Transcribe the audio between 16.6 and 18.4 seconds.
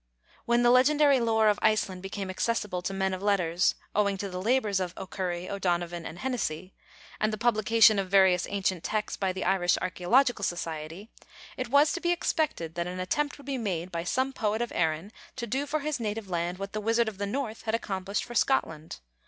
the Wizard of the North had accomplished for